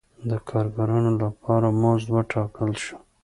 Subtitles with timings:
[0.29, 2.97] د کارګرانو لپاره مزد وټاکل شو.